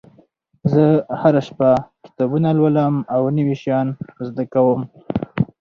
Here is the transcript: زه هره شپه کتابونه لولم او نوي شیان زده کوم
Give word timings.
زه 0.71 0.83
هره 1.21 1.41
شپه 1.47 1.69
کتابونه 2.05 2.49
لولم 2.57 2.95
او 3.13 3.21
نوي 3.37 3.55
شیان 3.61 3.87
زده 4.27 4.43
کوم 4.53 4.81